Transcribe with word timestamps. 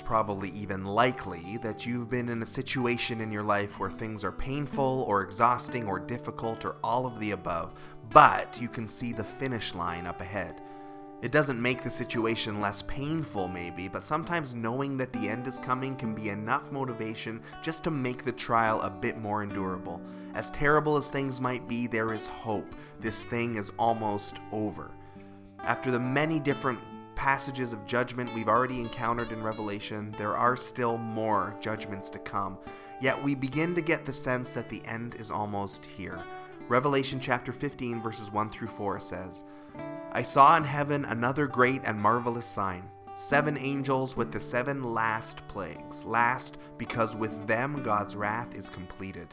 it's 0.00 0.08
probably 0.08 0.48
even 0.52 0.86
likely, 0.86 1.58
that 1.58 1.84
you've 1.84 2.08
been 2.08 2.30
in 2.30 2.42
a 2.42 2.46
situation 2.46 3.20
in 3.20 3.30
your 3.30 3.42
life 3.42 3.78
where 3.78 3.90
things 3.90 4.24
are 4.24 4.32
painful 4.32 5.04
or 5.06 5.20
exhausting 5.20 5.86
or 5.86 5.98
difficult 5.98 6.64
or 6.64 6.76
all 6.82 7.04
of 7.04 7.20
the 7.20 7.32
above, 7.32 7.74
but 8.08 8.58
you 8.62 8.66
can 8.66 8.88
see 8.88 9.12
the 9.12 9.22
finish 9.22 9.74
line 9.74 10.06
up 10.06 10.22
ahead. 10.22 10.62
It 11.20 11.32
doesn't 11.32 11.60
make 11.60 11.82
the 11.82 11.90
situation 11.90 12.62
less 12.62 12.80
painful, 12.80 13.48
maybe, 13.48 13.88
but 13.88 14.02
sometimes 14.02 14.54
knowing 14.54 14.96
that 14.96 15.12
the 15.12 15.28
end 15.28 15.46
is 15.46 15.58
coming 15.58 15.94
can 15.96 16.14
be 16.14 16.30
enough 16.30 16.72
motivation 16.72 17.42
just 17.60 17.84
to 17.84 17.90
make 17.90 18.24
the 18.24 18.32
trial 18.32 18.80
a 18.80 18.88
bit 18.88 19.18
more 19.18 19.42
endurable. 19.42 20.00
As 20.32 20.50
terrible 20.50 20.96
as 20.96 21.10
things 21.10 21.42
might 21.42 21.68
be, 21.68 21.86
there 21.86 22.14
is 22.14 22.26
hope. 22.26 22.74
This 23.00 23.22
thing 23.24 23.56
is 23.56 23.70
almost 23.78 24.38
over. 24.50 24.92
After 25.58 25.90
the 25.90 26.00
many 26.00 26.40
different 26.40 26.80
passages 27.20 27.74
of 27.74 27.84
judgment 27.84 28.32
we've 28.32 28.48
already 28.48 28.80
encountered 28.80 29.30
in 29.30 29.42
Revelation, 29.42 30.10
there 30.16 30.34
are 30.34 30.56
still 30.56 30.96
more 30.96 31.54
judgments 31.60 32.08
to 32.08 32.18
come. 32.18 32.56
Yet 32.98 33.22
we 33.22 33.34
begin 33.34 33.74
to 33.74 33.82
get 33.82 34.06
the 34.06 34.12
sense 34.12 34.54
that 34.54 34.70
the 34.70 34.82
end 34.86 35.16
is 35.16 35.30
almost 35.30 35.84
here. 35.84 36.24
Revelation 36.66 37.20
chapter 37.20 37.52
15, 37.52 38.00
verses 38.00 38.32
1 38.32 38.48
through 38.48 38.68
4 38.68 39.00
says, 39.00 39.44
I 40.12 40.22
saw 40.22 40.56
in 40.56 40.64
heaven 40.64 41.04
another 41.04 41.46
great 41.46 41.82
and 41.84 42.00
marvelous 42.00 42.46
sign 42.46 42.88
seven 43.16 43.58
angels 43.58 44.16
with 44.16 44.32
the 44.32 44.40
seven 44.40 44.82
last 44.82 45.46
plagues, 45.46 46.06
last 46.06 46.56
because 46.78 47.14
with 47.14 47.46
them 47.46 47.82
God's 47.82 48.16
wrath 48.16 48.56
is 48.56 48.70
completed. 48.70 49.28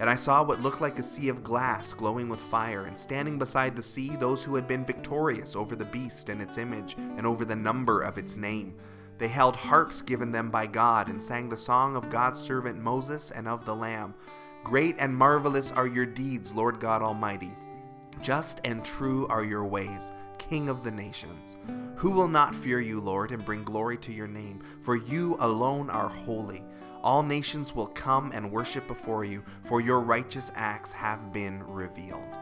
And 0.00 0.08
I 0.08 0.14
saw 0.14 0.44
what 0.44 0.62
looked 0.62 0.80
like 0.80 0.98
a 0.98 1.02
sea 1.02 1.28
of 1.28 1.42
glass 1.42 1.92
glowing 1.92 2.28
with 2.28 2.38
fire, 2.38 2.84
and 2.84 2.98
standing 2.98 3.38
beside 3.38 3.74
the 3.74 3.82
sea, 3.82 4.16
those 4.16 4.44
who 4.44 4.54
had 4.54 4.68
been 4.68 4.84
victorious 4.84 5.56
over 5.56 5.74
the 5.74 5.84
beast 5.84 6.28
and 6.28 6.40
its 6.40 6.56
image, 6.58 6.94
and 7.16 7.26
over 7.26 7.44
the 7.44 7.56
number 7.56 8.00
of 8.00 8.16
its 8.16 8.36
name. 8.36 8.74
They 9.18 9.28
held 9.28 9.56
harps 9.56 10.00
given 10.00 10.30
them 10.30 10.50
by 10.50 10.66
God, 10.66 11.08
and 11.08 11.20
sang 11.20 11.48
the 11.48 11.56
song 11.56 11.96
of 11.96 12.10
God's 12.10 12.40
servant 12.40 12.80
Moses 12.80 13.32
and 13.32 13.48
of 13.48 13.64
the 13.64 13.74
Lamb. 13.74 14.14
Great 14.62 14.94
and 14.98 15.16
marvelous 15.16 15.72
are 15.72 15.86
your 15.86 16.06
deeds, 16.06 16.54
Lord 16.54 16.78
God 16.78 17.02
Almighty. 17.02 17.52
Just 18.22 18.60
and 18.64 18.84
true 18.84 19.26
are 19.28 19.44
your 19.44 19.64
ways, 19.64 20.12
King 20.38 20.68
of 20.68 20.84
the 20.84 20.90
nations. 20.90 21.56
Who 21.96 22.10
will 22.10 22.28
not 22.28 22.54
fear 22.54 22.80
you, 22.80 23.00
Lord, 23.00 23.32
and 23.32 23.44
bring 23.44 23.64
glory 23.64 23.98
to 23.98 24.12
your 24.12 24.28
name? 24.28 24.62
For 24.80 24.94
you 24.94 25.36
alone 25.40 25.90
are 25.90 26.08
holy. 26.08 26.62
All 27.02 27.22
nations 27.22 27.74
will 27.74 27.86
come 27.86 28.32
and 28.32 28.50
worship 28.50 28.86
before 28.86 29.24
you, 29.24 29.44
for 29.62 29.80
your 29.80 30.00
righteous 30.00 30.50
acts 30.54 30.92
have 30.92 31.32
been 31.32 31.62
revealed. 31.62 32.38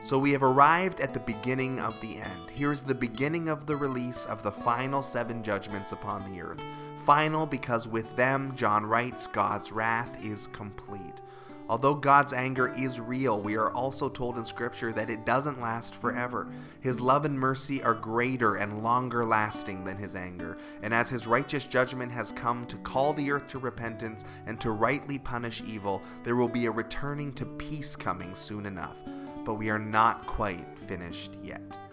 So 0.00 0.18
we 0.18 0.32
have 0.32 0.42
arrived 0.42 1.00
at 1.00 1.14
the 1.14 1.20
beginning 1.20 1.80
of 1.80 2.00
the 2.00 2.18
end. 2.18 2.50
Here 2.52 2.70
is 2.70 2.82
the 2.82 2.94
beginning 2.94 3.48
of 3.48 3.66
the 3.66 3.76
release 3.76 4.24
of 4.26 4.42
the 4.42 4.52
final 4.52 5.02
seven 5.02 5.42
judgments 5.42 5.90
upon 5.90 6.30
the 6.30 6.40
earth. 6.40 6.62
Final 7.04 7.44
because 7.44 7.88
with 7.88 8.14
them, 8.14 8.54
John 8.54 8.86
writes, 8.86 9.26
God's 9.26 9.72
wrath 9.72 10.24
is 10.24 10.46
complete. 10.48 11.22
Although 11.68 11.94
God's 11.94 12.32
anger 12.32 12.72
is 12.76 13.00
real, 13.00 13.40
we 13.40 13.56
are 13.56 13.72
also 13.72 14.08
told 14.08 14.38
in 14.38 14.44
Scripture 14.44 14.92
that 14.92 15.10
it 15.10 15.26
doesn't 15.26 15.60
last 15.60 15.94
forever. 15.94 16.46
His 16.80 17.00
love 17.00 17.24
and 17.24 17.38
mercy 17.38 17.82
are 17.82 17.94
greater 17.94 18.54
and 18.54 18.82
longer 18.82 19.24
lasting 19.24 19.84
than 19.84 19.96
his 19.96 20.14
anger. 20.14 20.58
And 20.82 20.94
as 20.94 21.10
his 21.10 21.26
righteous 21.26 21.66
judgment 21.66 22.12
has 22.12 22.30
come 22.30 22.66
to 22.66 22.76
call 22.78 23.12
the 23.12 23.30
earth 23.32 23.48
to 23.48 23.58
repentance 23.58 24.24
and 24.46 24.60
to 24.60 24.70
rightly 24.70 25.18
punish 25.18 25.62
evil, 25.66 26.02
there 26.22 26.36
will 26.36 26.48
be 26.48 26.66
a 26.66 26.70
returning 26.70 27.32
to 27.34 27.44
peace 27.44 27.96
coming 27.96 28.34
soon 28.34 28.66
enough. 28.66 29.02
But 29.44 29.54
we 29.54 29.70
are 29.70 29.78
not 29.78 30.26
quite 30.26 30.78
finished 30.78 31.32
yet. 31.42 31.85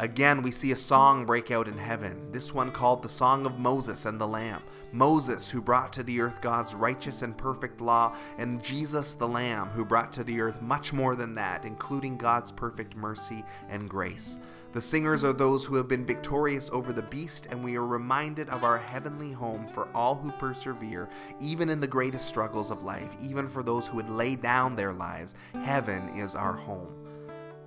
Again, 0.00 0.42
we 0.42 0.52
see 0.52 0.70
a 0.70 0.76
song 0.76 1.26
break 1.26 1.50
out 1.50 1.66
in 1.66 1.76
heaven, 1.76 2.30
this 2.30 2.54
one 2.54 2.70
called 2.70 3.02
the 3.02 3.08
Song 3.08 3.44
of 3.46 3.58
Moses 3.58 4.04
and 4.04 4.20
the 4.20 4.28
Lamb. 4.28 4.62
Moses, 4.92 5.50
who 5.50 5.60
brought 5.60 5.92
to 5.94 6.04
the 6.04 6.20
earth 6.20 6.40
God's 6.40 6.72
righteous 6.72 7.22
and 7.22 7.36
perfect 7.36 7.80
law, 7.80 8.14
and 8.38 8.62
Jesus 8.62 9.14
the 9.14 9.26
Lamb, 9.26 9.70
who 9.70 9.84
brought 9.84 10.12
to 10.12 10.22
the 10.22 10.40
earth 10.40 10.62
much 10.62 10.92
more 10.92 11.16
than 11.16 11.34
that, 11.34 11.64
including 11.64 12.16
God's 12.16 12.52
perfect 12.52 12.94
mercy 12.96 13.44
and 13.68 13.90
grace. 13.90 14.38
The 14.72 14.80
singers 14.80 15.24
are 15.24 15.32
those 15.32 15.64
who 15.64 15.74
have 15.74 15.88
been 15.88 16.06
victorious 16.06 16.70
over 16.70 16.92
the 16.92 17.02
beast, 17.02 17.48
and 17.50 17.64
we 17.64 17.74
are 17.76 17.86
reminded 17.86 18.50
of 18.50 18.62
our 18.62 18.78
heavenly 18.78 19.32
home 19.32 19.66
for 19.66 19.88
all 19.96 20.14
who 20.14 20.30
persevere, 20.30 21.08
even 21.40 21.68
in 21.68 21.80
the 21.80 21.88
greatest 21.88 22.28
struggles 22.28 22.70
of 22.70 22.84
life, 22.84 23.16
even 23.20 23.48
for 23.48 23.64
those 23.64 23.88
who 23.88 23.96
would 23.96 24.10
lay 24.10 24.36
down 24.36 24.76
their 24.76 24.92
lives. 24.92 25.34
Heaven 25.64 26.08
is 26.10 26.36
our 26.36 26.54
home. 26.54 27.07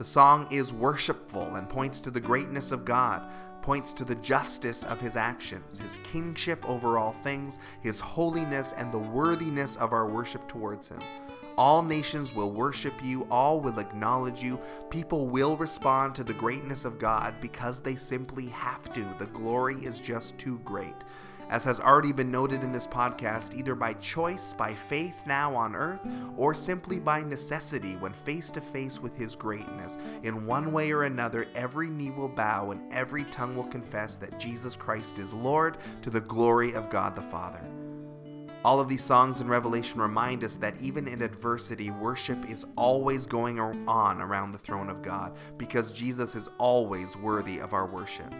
The 0.01 0.07
song 0.07 0.47
is 0.49 0.73
worshipful 0.73 1.57
and 1.57 1.69
points 1.69 1.99
to 1.99 2.09
the 2.09 2.19
greatness 2.19 2.71
of 2.71 2.85
God, 2.85 3.21
points 3.61 3.93
to 3.93 4.03
the 4.03 4.15
justice 4.15 4.83
of 4.83 4.99
his 4.99 5.15
actions, 5.15 5.77
his 5.77 5.97
kingship 5.97 6.67
over 6.67 6.97
all 6.97 7.11
things, 7.11 7.59
his 7.81 7.99
holiness, 7.99 8.73
and 8.75 8.91
the 8.91 8.97
worthiness 8.97 9.77
of 9.77 9.93
our 9.93 10.09
worship 10.09 10.47
towards 10.47 10.87
him. 10.89 10.97
All 11.55 11.83
nations 11.83 12.33
will 12.33 12.49
worship 12.49 12.95
you, 13.03 13.27
all 13.29 13.59
will 13.59 13.77
acknowledge 13.77 14.41
you. 14.41 14.59
People 14.89 15.27
will 15.27 15.55
respond 15.55 16.15
to 16.15 16.23
the 16.23 16.33
greatness 16.33 16.83
of 16.83 16.97
God 16.97 17.35
because 17.39 17.79
they 17.79 17.95
simply 17.95 18.47
have 18.47 18.91
to. 18.93 19.03
The 19.19 19.27
glory 19.27 19.75
is 19.85 20.01
just 20.01 20.39
too 20.39 20.59
great 20.65 20.95
as 21.51 21.65
has 21.65 21.79
already 21.79 22.13
been 22.13 22.31
noted 22.31 22.63
in 22.63 22.71
this 22.71 22.87
podcast, 22.87 23.55
either 23.55 23.75
by 23.75 23.93
choice, 23.95 24.53
by 24.53 24.73
faith 24.73 25.21
now 25.27 25.53
on 25.53 25.75
earth, 25.75 25.99
or 26.37 26.53
simply 26.53 26.97
by 26.97 27.21
necessity 27.21 27.97
when 27.97 28.13
face 28.13 28.49
to 28.49 28.61
face 28.61 28.99
with 28.99 29.15
His 29.15 29.35
greatness. 29.35 29.97
In 30.23 30.45
one 30.47 30.71
way 30.71 30.91
or 30.91 31.03
another, 31.03 31.45
every 31.53 31.89
knee 31.89 32.11
will 32.11 32.29
bow 32.29 32.71
and 32.71 32.81
every 32.93 33.25
tongue 33.25 33.55
will 33.55 33.65
confess 33.65 34.17
that 34.17 34.39
Jesus 34.39 34.75
Christ 34.75 35.19
is 35.19 35.33
Lord 35.33 35.77
to 36.01 36.09
the 36.09 36.21
glory 36.21 36.73
of 36.73 36.89
God 36.89 37.15
the 37.15 37.21
Father. 37.21 37.61
All 38.63 38.79
of 38.79 38.87
these 38.87 39.03
songs 39.03 39.41
in 39.41 39.47
Revelation 39.47 39.99
remind 39.99 40.43
us 40.43 40.55
that 40.57 40.79
even 40.79 41.07
in 41.07 41.23
adversity, 41.23 41.89
worship 41.89 42.49
is 42.49 42.65
always 42.77 43.25
going 43.25 43.59
on 43.59 44.21
around 44.21 44.51
the 44.51 44.57
throne 44.59 44.87
of 44.87 45.01
God 45.01 45.35
because 45.57 45.91
Jesus 45.91 46.35
is 46.35 46.49
always 46.59 47.17
worthy 47.17 47.59
of 47.59 47.73
our 47.73 47.87
worship. 47.87 48.31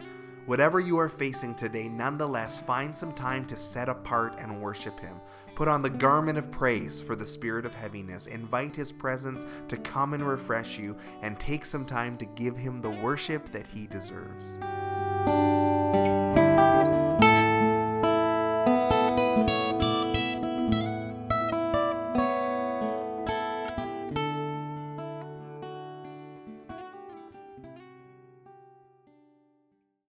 Whatever 0.48 0.80
you 0.80 0.98
are 0.98 1.08
facing 1.08 1.54
today, 1.54 1.88
nonetheless, 1.88 2.58
find 2.58 2.98
some 2.98 3.14
time 3.14 3.46
to 3.46 3.56
set 3.56 3.88
apart 3.88 4.40
and 4.40 4.60
worship 4.60 5.00
Him. 5.00 5.18
Put 5.54 5.68
on 5.68 5.84
the 5.84 5.90
garment 5.90 6.40
of 6.40 6.50
praise 6.50 7.00
for 7.00 7.16
the 7.16 7.28
spirit 7.28 7.64
of 7.64 7.76
heaviness. 7.76 8.26
Invite 8.26 8.76
His 8.76 8.92
presence 8.92 9.46
to 9.68 9.78
come 9.78 10.14
and 10.14 10.28
refresh 10.28 10.80
you, 10.80 10.98
and 11.22 11.40
take 11.40 11.64
some 11.64 11.86
time 11.86 12.18
to 12.18 12.26
give 12.26 12.58
Him 12.58 12.82
the 12.82 12.90
worship 12.90 13.52
that 13.52 13.68
He 13.68 13.86
deserves. 13.86 14.58